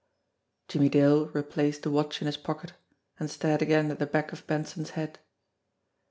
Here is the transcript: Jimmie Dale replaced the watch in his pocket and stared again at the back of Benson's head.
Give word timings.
Jimmie 0.67 0.89
Dale 0.89 1.27
replaced 1.27 1.83
the 1.83 1.91
watch 1.91 2.23
in 2.23 2.25
his 2.25 2.35
pocket 2.35 2.73
and 3.19 3.29
stared 3.29 3.61
again 3.61 3.91
at 3.91 3.99
the 3.99 4.07
back 4.07 4.31
of 4.33 4.47
Benson's 4.47 4.89
head. 4.97 5.19